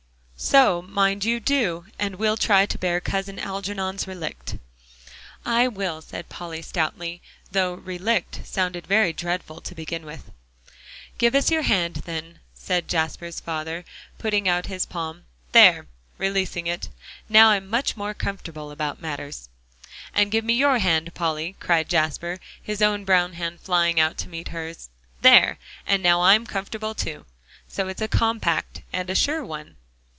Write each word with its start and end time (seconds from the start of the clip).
"So 0.43 0.81
mind 0.81 1.23
you 1.23 1.39
do, 1.39 1.85
and 1.99 2.15
we'll 2.15 2.35
try 2.35 2.65
to 2.65 2.77
bear 2.79 2.99
Cousin 2.99 3.37
Algernon's 3.37 4.07
relict." 4.07 4.57
"I 5.45 5.67
will," 5.67 6.01
said 6.01 6.29
Polly 6.29 6.63
stoutly, 6.63 7.21
though 7.51 7.75
"relict" 7.75 8.41
sounded 8.43 8.87
very 8.87 9.13
dreadful 9.13 9.61
to 9.61 9.75
begin 9.75 10.03
with. 10.03 10.31
"Give 11.19 11.35
us 11.35 11.51
your 11.51 11.61
hand, 11.61 11.97
then," 12.07 12.39
said 12.55 12.87
Jasper's 12.87 13.39
father, 13.39 13.85
putting 14.17 14.49
out 14.49 14.65
his 14.65 14.83
palm. 14.87 15.25
"There!" 15.51 15.85
releasing 16.17 16.65
it, 16.65 16.89
"now 17.29 17.49
I'm 17.49 17.67
much 17.69 17.95
more 17.95 18.15
comfortable 18.15 18.71
about 18.71 18.99
matters." 18.99 19.47
"And 20.11 20.31
give 20.31 20.43
me 20.43 20.53
your 20.53 20.79
hand, 20.79 21.13
Polly," 21.13 21.55
cried 21.59 21.87
Jasper, 21.87 22.39
his 22.63 22.81
own 22.81 23.05
brown 23.05 23.33
hand 23.33 23.59
flying 23.59 23.97
to 23.97 24.27
meet 24.27 24.47
hers. 24.47 24.89
"There! 25.21 25.59
and 25.85 26.01
now 26.01 26.23
I'm 26.23 26.47
comfortable 26.47 26.95
too! 26.95 27.27
So 27.67 27.87
it's 27.87 28.01
a 28.01 28.07
compact, 28.07 28.81
and 28.91 29.07
a 29.11 29.13
sure 29.13 29.45
one!" 29.45 29.75